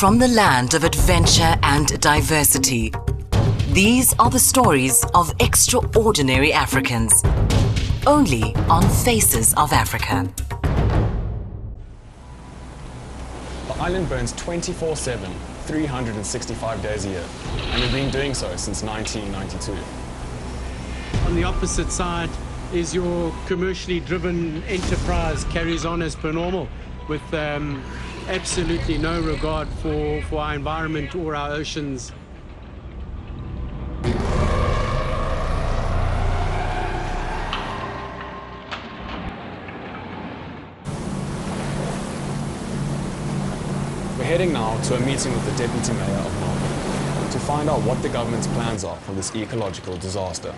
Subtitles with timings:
[0.00, 2.90] from the land of adventure and diversity.
[3.72, 7.22] These are the stories of extraordinary Africans.
[8.06, 10.26] Only on Faces of Africa.
[13.66, 15.30] The island burns 24 7,
[15.66, 17.26] 365 days a year,
[17.72, 19.76] and has been doing so since 1992.
[21.26, 22.30] On the opposite side
[22.72, 26.70] is your commercially driven enterprise carries on as per normal
[27.06, 27.84] with um,
[28.30, 32.12] absolutely no regard for, for our environment or our oceans.
[44.16, 47.82] We're heading now to a meeting with the Deputy Mayor of Malé to find out
[47.82, 50.54] what the government's plans are for this ecological disaster.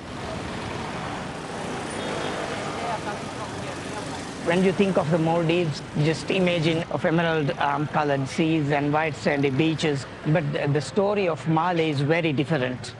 [4.45, 9.14] When you think of the Maldives, just imagine of emerald um, colored seas and white
[9.14, 10.05] sandy beaches.
[10.27, 12.92] But the, the story of Malé is very different.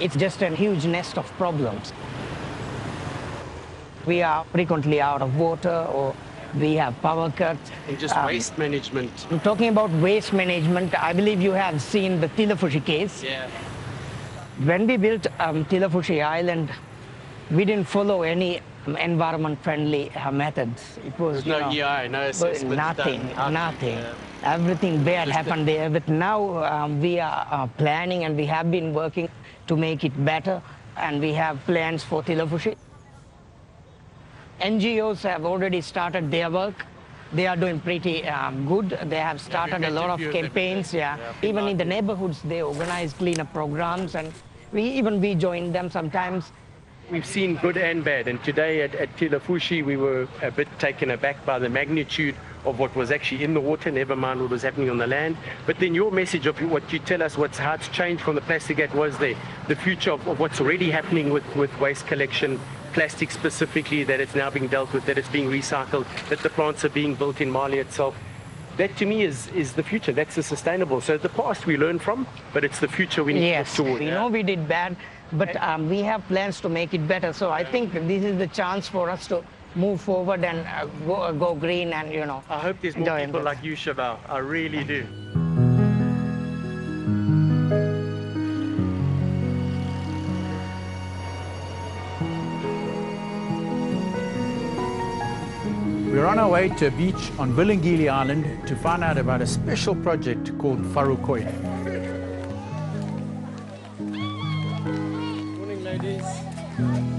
[0.00, 1.92] It's just a huge nest of problems.
[4.04, 6.12] We are frequently out of water or
[6.58, 7.70] we have power cuts.
[7.86, 9.12] And just Um, waste management.
[9.30, 11.00] I'm talking about waste management.
[11.00, 13.22] I believe you have seen the Tilafushi case.
[13.22, 13.46] Yeah.
[14.64, 16.70] When we built um, Tilafushi Island,
[17.50, 20.98] we didn't follow any environment-friendly uh, methods.
[21.04, 23.52] It was no know, EI, no assessment nothing, done.
[23.54, 23.98] Nothing.
[23.98, 24.14] yeah.
[24.44, 25.88] Everything bad Just happened there.
[25.88, 29.28] But now um, we are uh, planning and we have been working
[29.66, 30.60] to make it better,
[30.96, 32.76] and we have plans for Tilafushi.
[34.60, 36.84] NGOs have already started their work.
[37.32, 38.90] They are doing pretty um, good.
[39.06, 40.94] They have started met a lot of few of them, campaigns.
[40.94, 41.16] yeah.
[41.16, 44.32] Yeah, Yeah, even in the neighborhoods, they organize cleanup programs, and
[44.72, 46.52] we even we join them sometimes.
[47.10, 51.10] We've seen good and bad, and today at, at Tilafushi we were a bit taken
[51.10, 54.62] aback by the magnitude of what was actually in the water, never mind what was
[54.62, 55.36] happening on the land.
[55.66, 58.40] But then your message of what you tell us, what's how it's changed from the
[58.40, 59.34] plastic that was there,
[59.68, 62.58] the future of, of what's already happening with, with waste collection,
[62.94, 66.86] plastic specifically, that it's now being dealt with, that it's being recycled, that the plants
[66.86, 68.16] are being built in Malé itself.
[68.78, 70.10] That to me is, is the future.
[70.12, 71.00] That's the sustainable.
[71.02, 73.88] So the past we learn from, but it's the future we need Yes, to look
[73.90, 74.00] toward.
[74.00, 74.96] we know we did bad,
[75.32, 77.32] but um, we have plans to make it better.
[77.32, 81.14] So I think this is the chance for us to move forward and uh, go,
[81.14, 82.42] uh, go green and you know.
[82.48, 83.44] I hope there's more enjoy people this.
[83.44, 84.18] like you, Shabal.
[84.28, 85.06] I really do.
[96.14, 99.46] We're on our way to a beach on Villingili Island to find out about a
[99.46, 101.73] special project called Farukoi.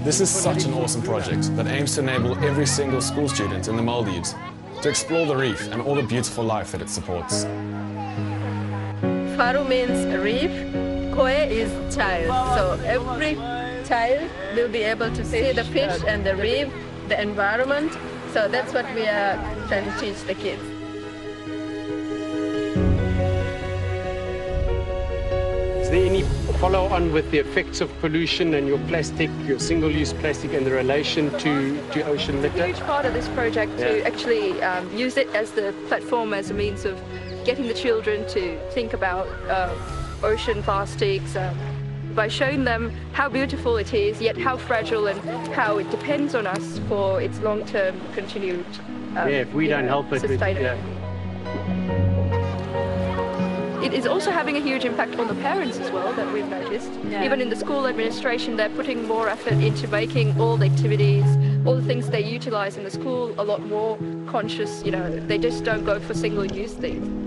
[0.06, 3.74] This is such an awesome project that aims to enable every single school student in
[3.74, 4.36] the Maldives
[4.82, 7.42] to explore the reef and all the beautiful life that it supports.
[9.36, 10.52] Faru means reef,
[11.12, 12.28] Koe is child.
[12.56, 13.34] So every
[13.88, 16.72] child will be able to see the fish and the reef,
[17.08, 17.92] the environment.
[18.32, 19.34] So that's what we are
[19.66, 20.75] trying to teach the kids.
[26.58, 30.64] Follow on with the effects of pollution and your plastic, your single use plastic, and
[30.66, 32.66] the relation to, to ocean A litter?
[32.66, 36.54] huge part of this project to actually um, use it as the platform as a
[36.54, 36.98] means of
[37.44, 39.74] getting the children to think about uh,
[40.22, 41.56] ocean plastics um,
[42.14, 46.46] by showing them how beautiful it is, yet how fragile and how it depends on
[46.46, 48.64] us for its long-term continued.
[49.16, 50.62] Um, Yeah, if we don't know, help it, sustainability.
[50.62, 50.95] yeah.
[53.86, 56.90] It is also having a huge impact on the parents as well that we've noticed.
[57.04, 61.24] Even in the school administration, they're putting more effort into making all the activities,
[61.64, 64.82] all the things they utilize in the school a lot more conscious.
[64.84, 67.25] You know, they just don't go for single-use things.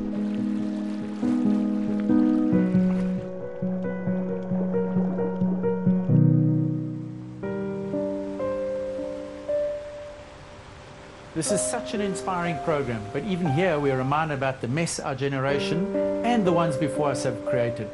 [11.40, 15.16] This is such an inspiring program, but even here we're reminded about the mess our
[15.16, 15.96] generation
[16.26, 17.90] and the ones before us have created.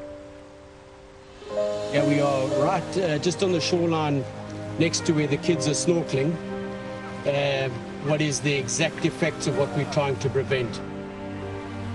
[1.93, 4.25] Yeah, we are right uh, just on the shoreline
[4.79, 6.33] next to where the kids are snorkeling.
[7.27, 7.69] Uh,
[8.09, 10.81] what is the exact effects of what we're trying to prevent?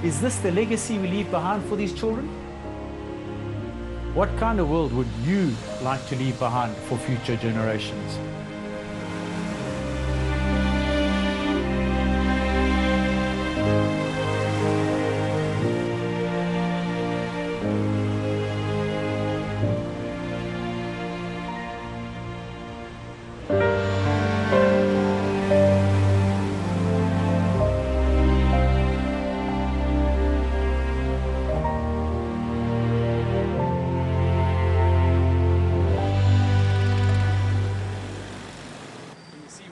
[0.05, 2.29] Is this the legacy we leave behind for these children?
[4.15, 5.53] What kind of world would you
[5.83, 8.40] like to leave behind for future generations?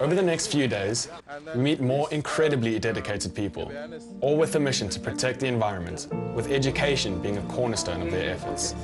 [0.00, 1.08] Over the next few days,
[1.56, 3.72] we meet more incredibly dedicated people,
[4.20, 8.30] all with the mission to protect the environment, with education being a cornerstone of their
[8.30, 8.76] efforts.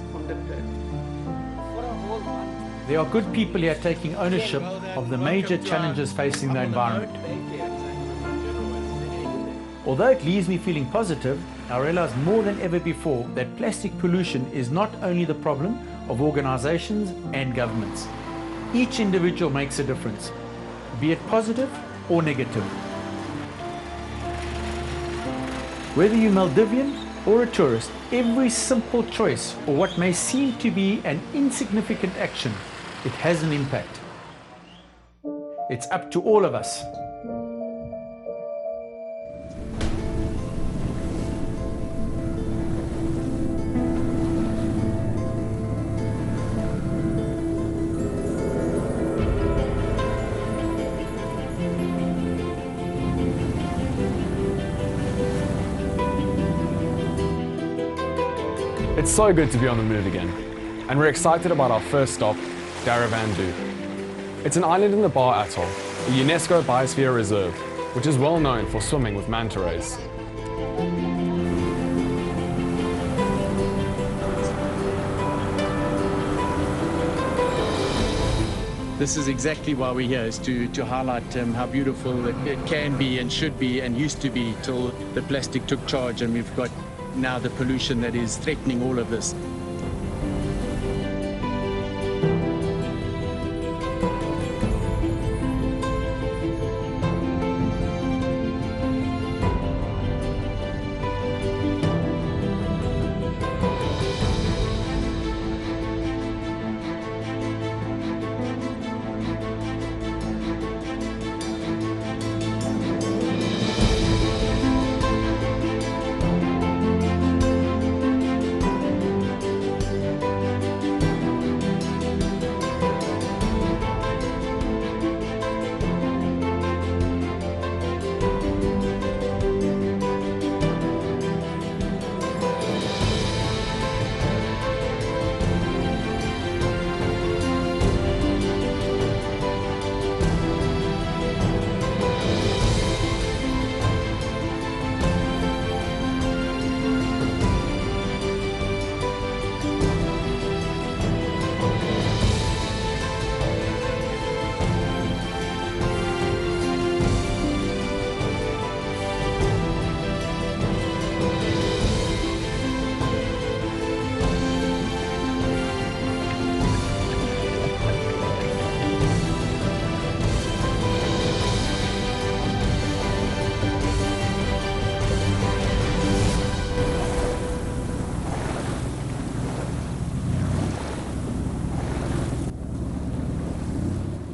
[2.89, 4.63] There are good people here taking ownership
[4.97, 7.17] of the major challenges facing the environment.
[9.87, 11.41] Although it leaves me feeling positive,
[11.71, 15.79] I realize more than ever before that plastic pollution is not only the problem
[16.09, 18.09] of organizations and governments.
[18.75, 20.33] Each individual makes a difference,
[21.01, 21.71] be it positive
[22.09, 22.65] or negative.
[25.95, 26.93] Whether you're Maldivian
[27.27, 32.53] or a tourist, every simple choice or what may seem to be an insignificant action,
[33.05, 34.01] it has an impact.
[35.71, 36.83] It's up to all of us
[59.05, 60.31] It's so good to be on the move again,
[60.89, 62.37] and we're excited about our first stop,
[62.87, 64.47] Dharavandhoo.
[64.47, 67.53] It's an island in the Baa Atoll, a UNESCO Biosphere Reserve,
[67.95, 69.99] which is well known for swimming with manta rays.
[78.99, 82.67] This is exactly why we're here, is to, to highlight um, how beautiful it, it
[82.67, 86.33] can be and should be and used to be till the plastic took charge and
[86.33, 86.71] we've got
[87.17, 89.35] now the pollution that is threatening all of this.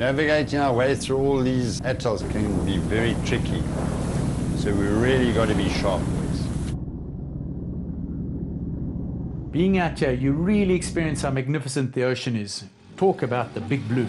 [0.00, 3.62] Navigating our way through all these atolls can be very tricky.
[4.56, 6.00] So we really got to be sharp.
[6.00, 6.40] Boys.
[9.50, 12.64] Being out here, you really experience how magnificent the ocean is.
[12.96, 14.06] Talk about the big blue.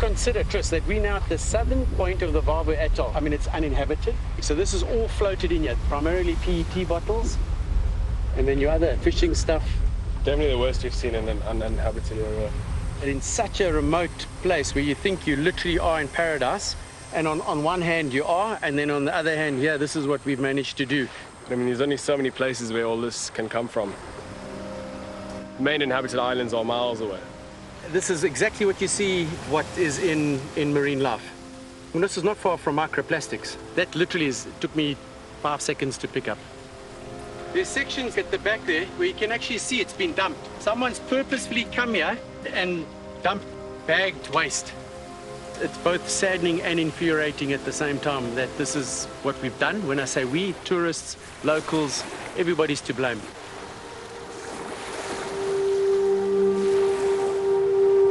[0.00, 3.12] Consider, Tris, that we're now at the southern point of the Vaavu Atoll.
[3.14, 4.14] I mean, it's uninhabited.
[4.40, 7.36] So this is all floated in here, primarily PET bottles.
[8.34, 9.62] And then your other fishing stuff.
[10.24, 12.50] Definitely the worst you've seen in an uninhabited area.
[13.02, 16.76] And in such a remote place where you think you literally are in paradise.
[17.12, 19.96] And on, on one hand you are, and then on the other hand, yeah, this
[19.96, 21.08] is what we've managed to do.
[21.50, 23.92] I mean, there's only so many places where all this can come from.
[25.58, 27.20] Main inhabited islands are miles away
[27.92, 31.32] this is exactly what you see what is in, in marine life.
[31.92, 33.56] And this is not far from microplastics.
[33.74, 34.96] That literally is, took me
[35.42, 36.38] five seconds to pick up.
[37.52, 40.38] There's sections at the back there where you can actually see it's been dumped.
[40.62, 42.16] Someone's purposefully come here
[42.52, 42.86] and
[43.22, 43.46] dumped
[43.88, 44.72] bagged waste.
[45.60, 49.86] It's both saddening and infuriating at the same time that this is what we've done.
[49.88, 52.04] When I say we, tourists, locals,
[52.38, 53.20] everybody's to blame.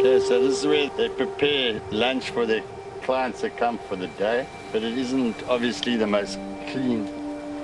[0.10, 2.63] Okay, so this is where they prepare lunch for the
[3.04, 6.39] clients that come for the day, but it isn't obviously the most
[6.72, 7.06] clean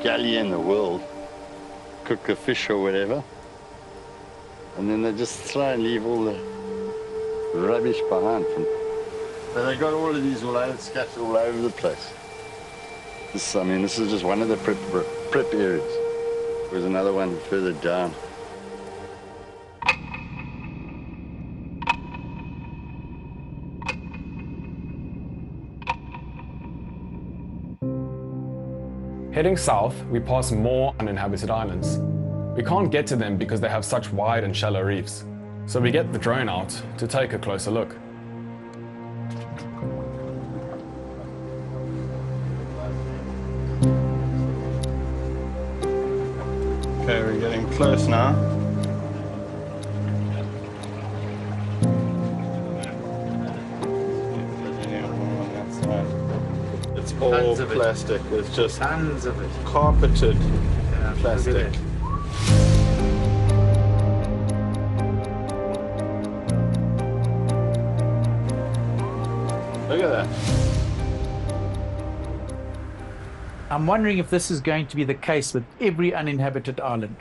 [0.03, 1.01] galley in the world.
[2.03, 3.23] Cook the fish or whatever.
[4.77, 6.39] And then they just throw and leave all the
[7.55, 8.45] rubbish behind.
[8.53, 8.67] From...
[9.55, 12.13] But they got all of these all scattered all over the place.
[13.33, 14.77] This, I mean, this is just one of the prep,
[15.31, 15.91] prep areas.
[16.69, 18.13] There's another one further down.
[29.35, 31.97] Heading south, we pass more uninhabited islands.
[32.55, 35.25] We can't get to them because they have such wide and shallow reefs,
[35.65, 37.89] so we get the drone out to take a closer look.
[47.01, 48.64] Okay, we're getting close now.
[57.21, 57.75] All Tons of it.
[57.75, 58.21] plastic.
[58.31, 59.65] It's just Tons of it.
[59.65, 61.71] carpeted Yeah, plastic.
[69.87, 70.27] Look at that.
[73.69, 77.15] I'm wondering if this is going to be the case with every uninhabited island.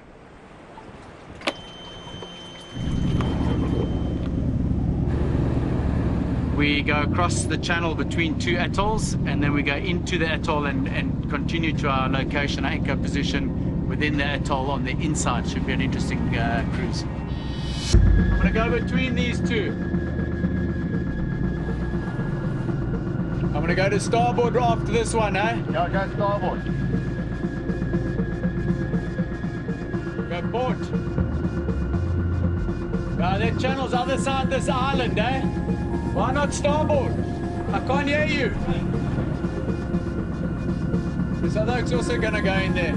[6.56, 10.66] We go across the channel between two atolls and then we go into the atoll
[10.66, 15.48] and, and continue to our location, our anchor position within the atoll on the inside.
[15.48, 17.02] Should be an interesting uh, cruise.
[17.94, 19.72] I'm going to go between these two.
[23.42, 25.60] I'm going to go to starboard after this one, eh?
[25.72, 26.64] Yeah, go starboard.
[30.28, 30.78] Go port.
[33.20, 35.53] Uh, that channel's other side this island, eh?
[36.14, 37.12] Why not starboard?
[37.72, 38.50] I can't hear you.
[41.40, 42.94] This other oak's also gonna go in there.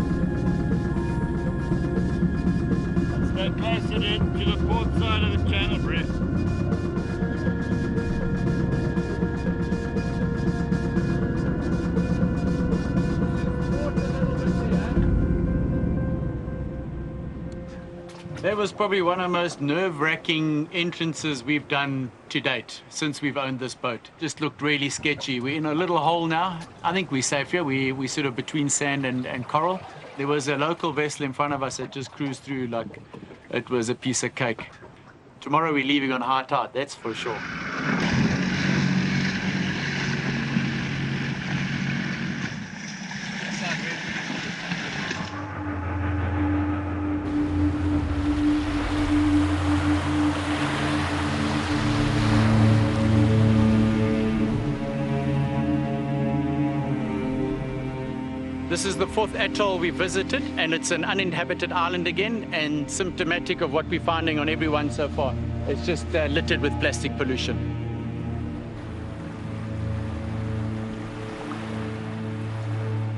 [3.33, 6.05] Stay closer in to the port side of the channel, Brett.
[18.43, 23.37] That was probably one of the most nerve-wracking entrances we've done to date since we've
[23.37, 24.09] owned this boat.
[24.19, 25.39] Just looked really sketchy.
[25.39, 26.59] We're in a little hole now.
[26.83, 27.63] I think we're safe here.
[27.63, 29.79] We we sort of between sand and, and coral.
[30.17, 32.87] There was a local vessel in front of us that just cruised through like
[33.51, 34.69] it was a piece of cake.
[35.41, 37.39] Tomorrow we're leaving on high tide, that's for sure.
[59.17, 63.99] Fourth atoll we visited, and it's an uninhabited island again, and symptomatic of what we're
[63.99, 65.33] finding on every one so far.
[65.67, 67.57] It's just uh, littered with plastic pollution.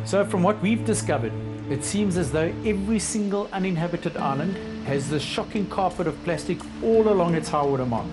[0.05, 1.33] So, from what we've discovered,
[1.69, 4.55] it seems as though every single uninhabited island
[4.87, 8.07] has this shocking carpet of plastic all along its high water mark.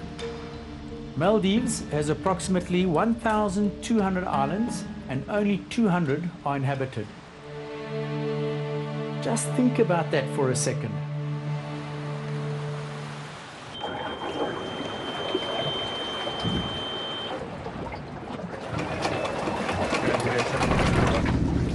[1.15, 7.07] Maldives has approximately 1,200 islands and only 200 are inhabited.
[9.23, 10.93] Just think about that for a second.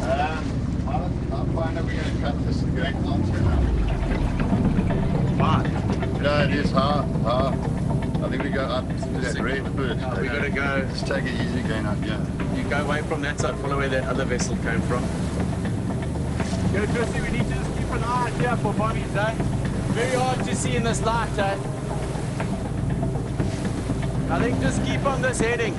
[0.02, 0.44] Um,
[0.88, 3.60] I'll, I'll find out we're going to cut this great lobster now.
[5.38, 6.22] Why?
[6.22, 7.54] Yeah, it is hard, hard.
[8.24, 10.20] I think we go up to that red first.
[10.20, 10.86] we gotta go.
[10.88, 12.24] Let's take it easy going up, yeah.
[12.56, 15.04] You go away from that side, follow where that other vessel came from.
[16.74, 19.34] Yo, Chrissy, we need to just keep an eye out here for bommies, eh?
[19.94, 21.58] Very hard to see in this light, eh?
[24.30, 25.74] I think just keep on this heading.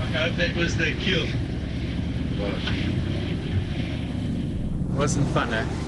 [0.00, 1.26] I hope that was the kill.
[4.96, 5.83] Wasn't fun, eh?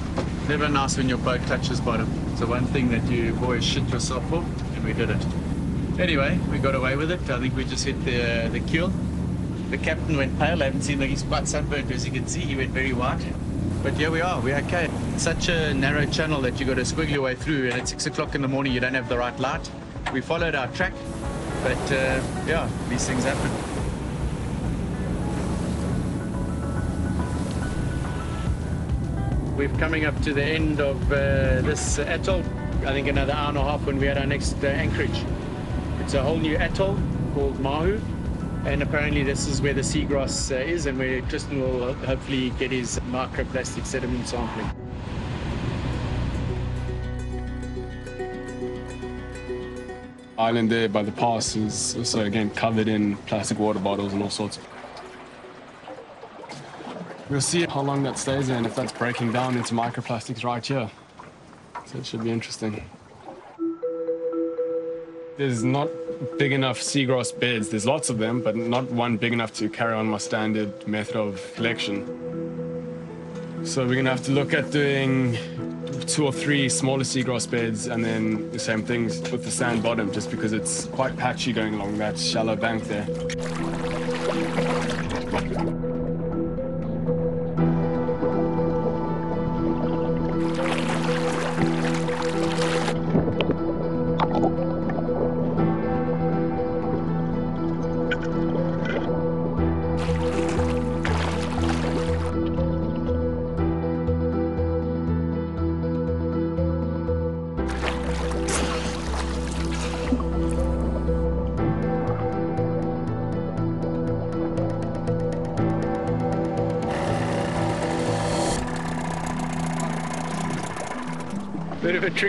[0.49, 2.09] Never nice when your boat touches bottom.
[2.31, 4.45] It's the one thing that you always shit yourself for,
[4.77, 5.27] and we did it.
[5.99, 7.29] Anyway, we got away with it.
[7.29, 8.93] I think we just hit the the keel.
[9.71, 10.63] The captain went pale.
[10.63, 12.41] I haven't seen like he's quite sunburnt as you can see.
[12.41, 13.27] He went very white.
[13.83, 14.41] But here we are.
[14.41, 14.89] We're okay.
[15.15, 17.89] It's such a narrow channel that you got to squiggle your way through, and at
[17.89, 19.69] six o'clock in the morning you don't have the right light.
[20.13, 20.93] We followed our track,
[21.65, 23.66] but uh, yeah, these things happen.
[29.57, 32.41] We're coming up to the end of uh, this atoll.
[32.85, 35.25] I think another hour and a half when we had our next uh, anchorage.
[36.01, 36.99] It's a whole new atoll
[37.33, 37.99] called Mahu.
[38.67, 42.71] And apparently this is where the seagrass uh, is and where Tristan will hopefully get
[42.71, 44.71] his microplastic sediment sampling.
[50.37, 54.29] Island there by the pass is also again covered in plastic water bottles and all
[54.29, 54.59] sorts.
[57.29, 60.89] We'll see how long that stays in, if that's breaking down into microplastics right here.
[61.87, 62.85] So it should be interesting.
[65.37, 65.89] There's not
[66.39, 67.69] big enough seagrass beds.
[67.69, 71.17] There's lots of them, but not one big enough to carry on my standard method
[71.17, 72.07] of collection.
[73.65, 75.37] So we're gonna have to look at doing
[76.07, 80.13] two or three smaller seagrass beds and then the same things with the sand bottom
[80.13, 83.07] just because it's quite patchy going along that shallow bank there.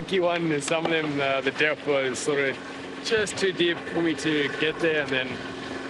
[0.08, 0.62] Tricky one.
[0.62, 2.58] Some of them, uh, the depth was sort of
[3.04, 5.28] just too deep for me to get there, and then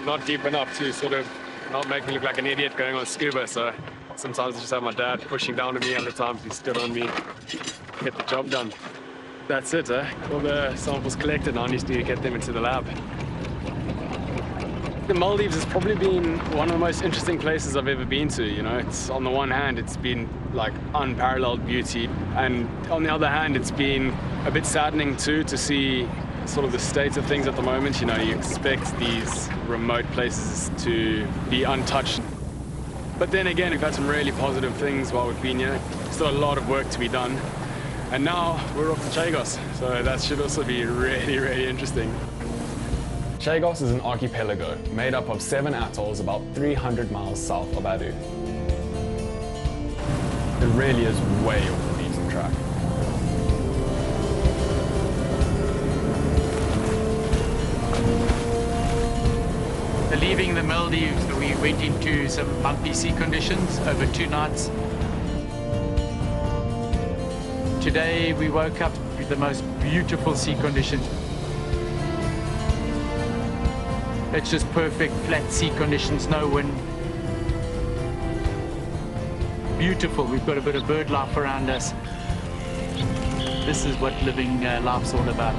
[0.05, 1.27] not deep enough to sort of
[1.71, 3.45] not make me look like an idiot going on scuba.
[3.45, 3.71] So
[4.15, 6.93] sometimes I just have my dad pushing down on me, other times he stood on
[6.93, 7.07] me,
[8.03, 8.73] get the job done.
[9.47, 10.11] That's it, eh?
[10.33, 12.87] All the samples collected, now I need to get them into the lab.
[15.07, 18.43] The Maldives has probably been one of the most interesting places I've ever been to.
[18.43, 23.13] You know, it's on the one hand, it's been like unparalleled beauty, and on the
[23.13, 24.13] other hand, it's been
[24.45, 26.09] a bit saddening too to see
[26.45, 28.01] sort of the state of things at the moment.
[28.01, 32.19] You know, you expect these remote places to be untouched.
[33.17, 35.79] But then again, we've had some really positive things while we've been here.
[36.11, 37.39] Still a lot of work to be done.
[38.11, 42.13] And now we're off to Chagos, so that should also be really, really interesting.
[43.47, 48.13] Chagos is an archipelago made up of seven atolls about 300 miles south of Addu.
[50.61, 52.51] It really is way off the beaten track.
[60.19, 64.69] Leaving the Maldives, we went into some bumpy sea conditions over two nights.
[67.81, 71.07] Today we woke up with the most beautiful sea conditions.
[74.37, 76.71] It's just perfect flat sea conditions, no wind.
[79.79, 81.91] Beautiful, we've got a bit of bird life around us.
[83.65, 85.55] This is what living uh, life's all about.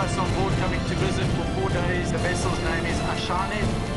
[0.00, 2.10] On board coming to visit for four days.
[2.10, 3.89] The vessel's name is Ashane.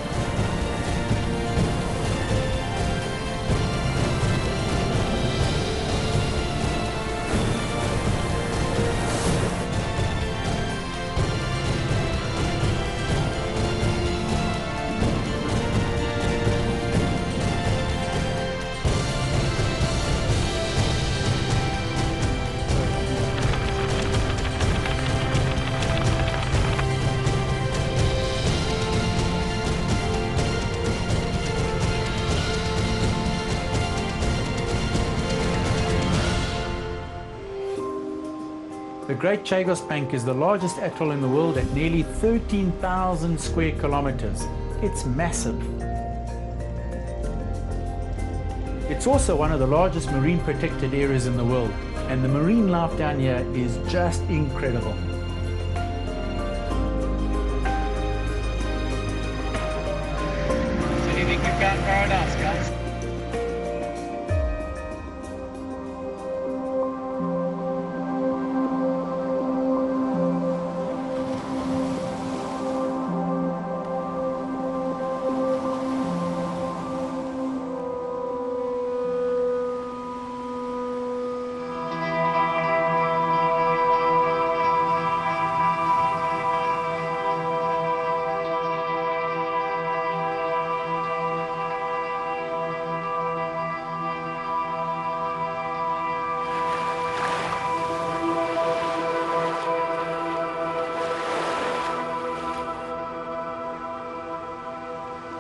[39.24, 44.44] Great Chagos Bank is the largest atoll in the world at nearly 13,000 square kilometers.
[44.82, 45.56] It's massive.
[48.92, 51.72] It's also one of the largest marine protected areas in the world,
[52.10, 55.13] and the marine life down here is just incredible.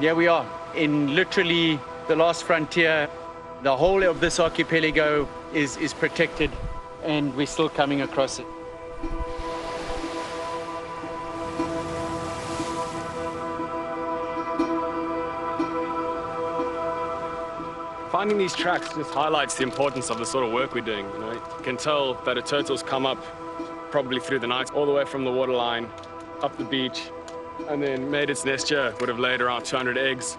[0.04, 3.08] Here we are in literally the last frontier.
[3.62, 6.52] The whole of this archipelago is, is protected
[7.04, 8.46] and we're still coming across it.
[18.12, 21.06] Finding these tracks just highlights the importance of the sort of work we're doing.
[21.14, 23.24] You know, you can tell that a turtle's come up
[23.90, 25.90] probably through the night, all the way from the waterline
[26.42, 27.04] up the beach,
[27.70, 28.94] and then made its nest here.
[29.00, 30.38] Would have laid around 200 eggs,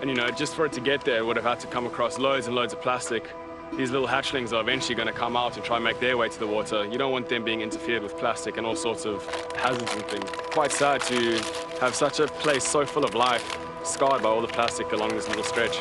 [0.00, 1.86] and you know, just for it to get there, it would have had to come
[1.86, 3.28] across loads and loads of plastic.
[3.76, 6.28] These little hatchlings are eventually going to come out and try and make their way
[6.28, 6.84] to the water.
[6.84, 9.24] You don't want them being interfered with plastic and all sorts of
[9.56, 10.30] hazards and things.
[10.30, 11.40] Quite sad to
[11.80, 15.28] have such a place so full of life scarred by all the plastic along this
[15.28, 15.76] little stretch.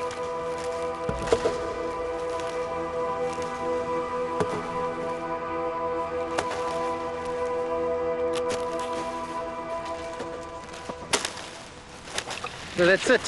[12.76, 13.22] So that's it.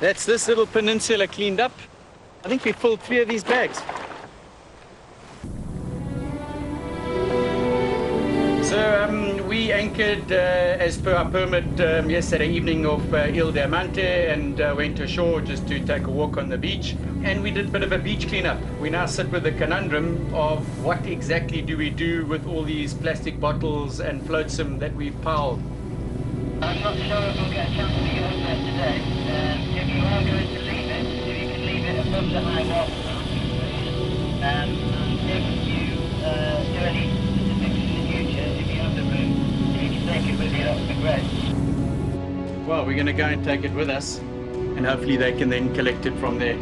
[0.00, 1.70] That's this little peninsula cleaned up.
[2.44, 3.80] I think we filled three of these bags.
[8.68, 13.52] So um, we anchored uh, as per our permit um, yesterday evening off uh, Il
[13.52, 16.96] Diamante and uh, went ashore just to take a walk on the beach.
[17.22, 18.58] And we did a bit of a beach cleanup.
[18.80, 22.92] We now sit with the conundrum of what exactly do we do with all these
[22.92, 25.62] plastic bottles and flotsam that we've piled.
[26.84, 29.00] Not sure if we'll get a chance to get over there today.
[29.32, 32.40] Um, if you are going to leave it, if you can leave it above the
[32.42, 33.24] high water mark,
[34.44, 34.68] um,
[35.24, 39.32] if you uh, do any specifics in the future, if you have the room,
[39.74, 41.24] if you can take it with you, that would be great.
[42.66, 45.74] Well, we're going to go and take it with us, and hopefully they can then
[45.74, 46.58] collect it from there.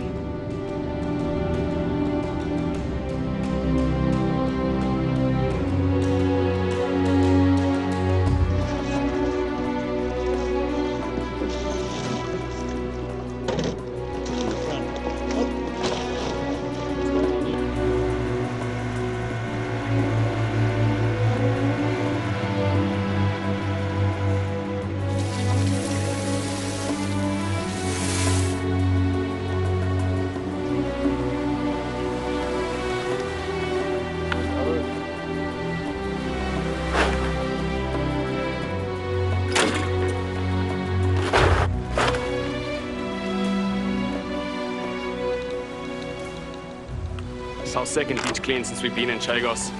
[47.72, 49.72] It's our second beach clean since we've been in Chagos.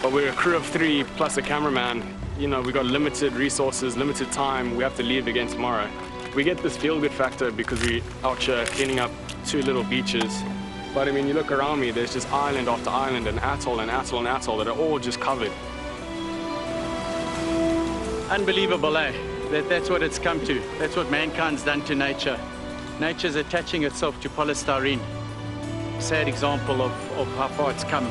[0.00, 2.00] But we're a crew of three plus a cameraman.
[2.38, 4.76] You know, we've got limited resources, limited time.
[4.76, 5.90] We have to leave again tomorrow.
[6.36, 9.10] We get this feel-good factor because we out here cleaning up
[9.46, 10.44] two little beaches.
[10.94, 13.90] But I mean, you look around me, there's just island after island and atoll and
[13.90, 15.50] atoll and atoll that are all just covered.
[18.30, 19.10] Unbelievable, eh?
[19.50, 20.62] That, that's what it's come to.
[20.78, 22.38] That's what mankind's done to nature.
[23.00, 25.00] Nature's attaching itself to polystyrene.
[26.00, 28.04] Sad example of, of how far it's come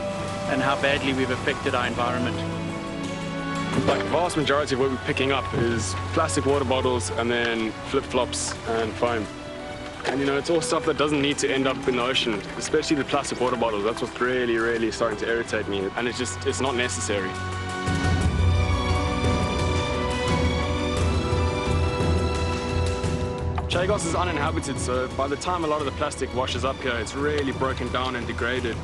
[0.51, 2.37] and how badly we've affected our environment.
[3.87, 7.71] Like the vast majority of what we're picking up is plastic water bottles and then
[7.89, 9.25] flip-flops and foam.
[10.05, 12.35] And you know, it's all stuff that doesn't need to end up in the ocean,
[12.57, 13.83] especially the plastic water bottles.
[13.83, 15.89] That's what's really, really starting to irritate me.
[15.97, 17.29] And it's just, it's not necessary.
[23.69, 26.95] Chagos is uninhabited, so by the time a lot of the plastic washes up here,
[26.95, 28.75] it's really broken down and degraded.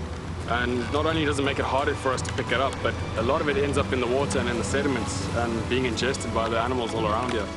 [0.47, 2.93] And not only does it make it harder for us to pick it up, but
[3.17, 5.85] a lot of it ends up in the water and in the sediments and being
[5.85, 7.47] ingested by the animals all around here.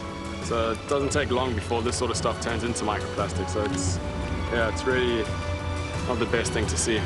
[0.45, 3.51] So it doesn't take long before this sort of stuff turns into microplastic.
[3.51, 3.99] So it's,
[4.51, 5.23] yeah, it's really
[6.07, 6.99] not the best thing to see.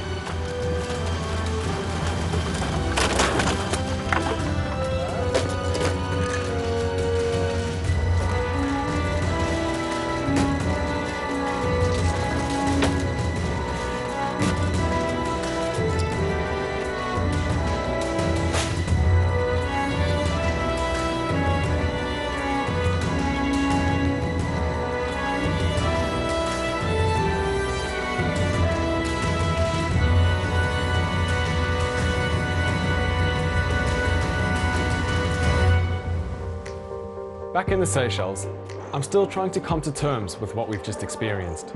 [37.63, 38.49] Back in the Seychelles,
[38.93, 41.75] I'm still trying to come to terms with what we've just experienced.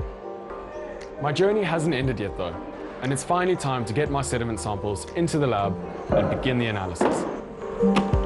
[1.21, 2.53] My journey hasn't ended yet though,
[3.03, 5.73] and it's finally time to get my sediment samples into the lab
[6.09, 8.16] and begin the analysis.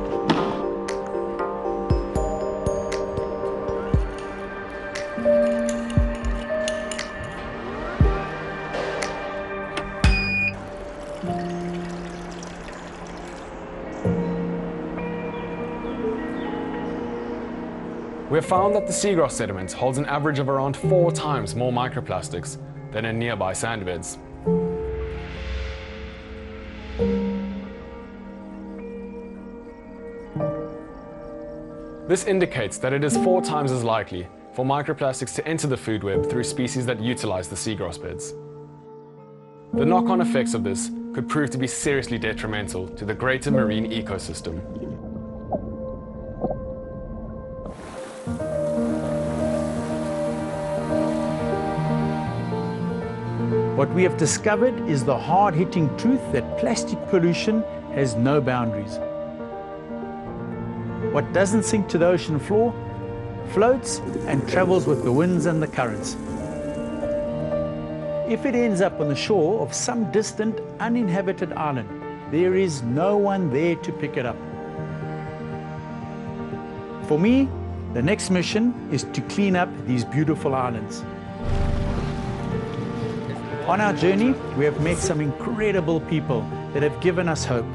[18.32, 21.74] We have found that the seagrass sediment holds an average of around four times more
[21.74, 22.58] microplastics
[22.94, 24.18] than in nearby sandbeds.
[32.08, 36.02] This indicates that it is four times as likely for microplastics to enter the food
[36.02, 38.34] web through species that utilize the seagrass beds.
[39.74, 43.92] The knock-on effects of this could prove to be seriously detrimental to the greater marine
[43.92, 44.91] ecosystem.
[53.82, 57.64] What we have discovered is the hard-hitting truth that plastic pollution
[57.96, 59.00] has no boundaries.
[61.12, 62.76] What doesn't sink to the ocean floor
[63.54, 66.16] floats and travels with the winds and the currents.
[68.32, 71.90] If it ends up on the shore of some distant, uninhabited island,
[72.30, 74.38] there is no one there to pick it up.
[77.08, 77.50] For me,
[77.96, 81.04] the next mission is to clean up these beautiful islands.
[83.72, 86.42] On our journey, we have met some incredible people
[86.74, 87.66] that have given us hope.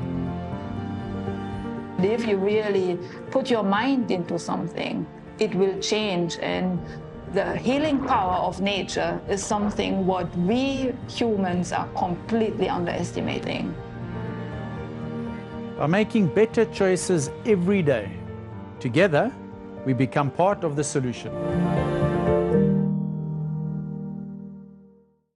[1.99, 2.99] If you really
[3.31, 5.07] put your mind into something,
[5.39, 6.79] it will change and
[7.33, 13.75] the healing power of nature is something what we humans are completely underestimating.
[15.79, 18.13] By making better choices every day,
[18.81, 19.33] together
[19.87, 21.33] we become part of the solution.